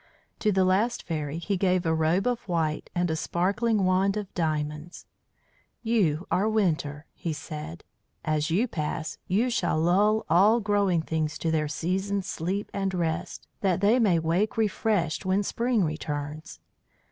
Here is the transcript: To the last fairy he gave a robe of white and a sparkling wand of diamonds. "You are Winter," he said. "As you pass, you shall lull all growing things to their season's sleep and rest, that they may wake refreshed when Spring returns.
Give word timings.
To 0.39 0.51
the 0.51 0.65
last 0.65 1.03
fairy 1.03 1.37
he 1.37 1.57
gave 1.57 1.85
a 1.85 1.93
robe 1.93 2.25
of 2.25 2.47
white 2.47 2.89
and 2.95 3.11
a 3.11 3.15
sparkling 3.15 3.83
wand 3.85 4.17
of 4.17 4.33
diamonds. 4.33 5.05
"You 5.83 6.25
are 6.31 6.49
Winter," 6.49 7.05
he 7.13 7.33
said. 7.33 7.83
"As 8.25 8.49
you 8.49 8.67
pass, 8.67 9.19
you 9.27 9.51
shall 9.51 9.79
lull 9.79 10.25
all 10.27 10.59
growing 10.59 11.03
things 11.03 11.37
to 11.37 11.51
their 11.51 11.67
season's 11.67 12.25
sleep 12.25 12.71
and 12.73 12.95
rest, 12.95 13.47
that 13.59 13.81
they 13.81 13.99
may 13.99 14.17
wake 14.17 14.57
refreshed 14.57 15.23
when 15.23 15.43
Spring 15.43 15.83
returns. 15.83 16.59